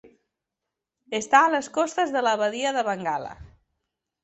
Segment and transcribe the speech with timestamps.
[1.17, 3.39] Està a les costes de la Badia de Bengala.